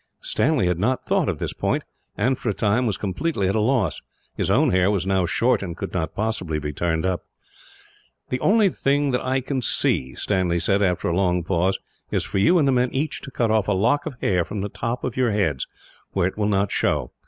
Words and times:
Stanley 0.23 0.65
had 0.65 0.79
not 0.79 1.05
thought 1.05 1.29
of 1.29 1.37
this 1.37 1.53
point 1.53 1.83
and, 2.17 2.35
for 2.35 2.49
a 2.49 2.55
time, 2.55 2.87
was 2.87 2.97
completely 2.97 3.47
at 3.47 3.53
a 3.53 3.59
loss. 3.59 4.01
His 4.35 4.49
own 4.49 4.71
hair 4.71 4.89
was 4.89 5.05
now 5.05 5.27
short, 5.27 5.61
and 5.61 5.77
could 5.77 5.93
not 5.93 6.15
possibly 6.15 6.57
be 6.57 6.73
turned 6.73 7.05
up. 7.05 7.21
"The 8.29 8.39
only 8.39 8.69
thing 8.69 9.11
that 9.11 9.23
I 9.23 9.41
can 9.41 9.61
see," 9.61 10.15
he 10.17 10.59
said, 10.59 10.81
after 10.81 11.07
a 11.07 11.15
long 11.15 11.43
pause, 11.43 11.77
"is 12.09 12.23
for 12.23 12.39
you 12.39 12.57
and 12.57 12.67
the 12.67 12.71
men 12.71 12.89
each 12.91 13.21
to 13.21 13.29
cut 13.29 13.51
off 13.51 13.67
a 13.67 13.73
lock 13.73 14.07
of 14.07 14.15
hair 14.21 14.43
from 14.43 14.61
the 14.61 14.69
top 14.69 15.03
of 15.03 15.15
your 15.17 15.29
heads, 15.29 15.67
where 16.13 16.25
it 16.27 16.35
will 16.35 16.47
not 16.47 16.71
show. 16.71 17.11